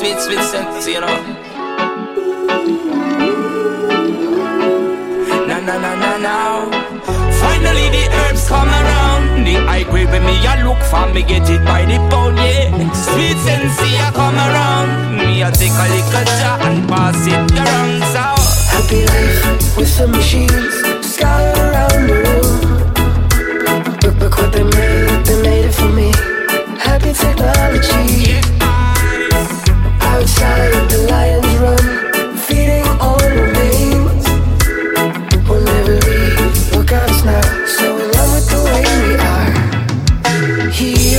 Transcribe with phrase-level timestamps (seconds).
[0.00, 1.16] sweet, sweet sense, you know.
[5.48, 6.34] Na na na na na.
[7.40, 9.44] Finally the herbs come around.
[9.44, 12.72] The high grade when me I look for me get it by the pound, yeah.
[12.92, 15.18] Sweet sensei I come around.
[15.18, 18.24] Me I take a little jar and pass it around, so.
[18.72, 21.59] Happy life with some machines scattered
[40.80, 41.09] Here.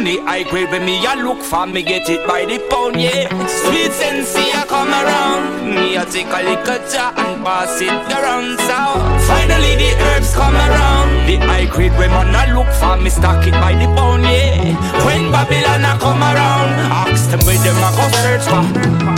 [0.00, 3.28] The high grade when me I look for me get it by the pound, yeah.
[3.44, 5.76] Sweet sensei I come around.
[5.76, 8.80] Me I take a little jar and pass it around, so.
[9.28, 11.28] Finally the herbs come around.
[11.28, 14.72] The high grade when man I look for me stock it by the pound, yeah.
[15.04, 16.72] When Babylon I come around,
[17.12, 18.64] ask them where them I go search for.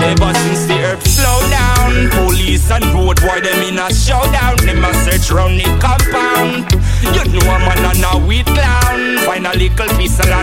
[0.03, 4.59] Ever since the herbs slow down, police and road boy them in a showdown.
[4.67, 6.67] Them a search round the compound.
[7.15, 9.23] You know a man and a weed clown.
[9.23, 10.42] Find a little piece of land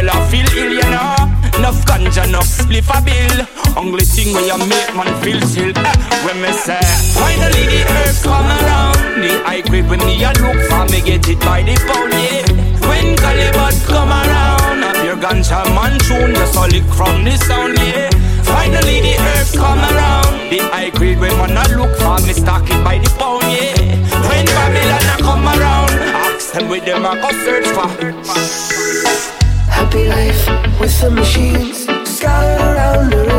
[0.00, 1.12] I world a feel ill, you know.
[1.58, 3.44] Enough ganja, enough spliff a bill.
[3.76, 5.76] Only thing when you make man feel chill.
[5.76, 6.80] Eh, when me say
[7.12, 8.96] finally the earth come around.
[9.20, 12.48] The high grade when me a look for me get it by the pound, yeah.
[12.88, 17.76] When Caliban come around, up your ganja man tune just a lick from the sound,
[17.76, 18.08] yeah.
[18.48, 20.48] Finally the earth come around.
[20.48, 23.76] The high grade when man a look for me stock it by the pound, yeah.
[24.32, 25.92] When Babylon a come around,
[26.24, 29.19] ask them where them a go search for.
[29.90, 31.84] Happy life with some machines.
[32.08, 33.29] Scattered around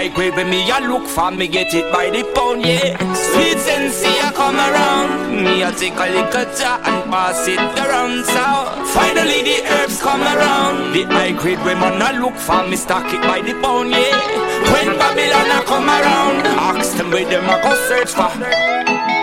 [0.00, 2.96] high grade when me a look for me get it by the pound, yeah.
[3.12, 5.44] Sweet sensei a come around.
[5.44, 8.44] Me a take a little jar and pass it around, so.
[8.94, 10.94] Finally the herbs come around.
[10.94, 14.16] The high grade when man a look for me stock it by the pound, yeah.
[14.72, 19.19] When Babylon a come around, ask them where them a go search for.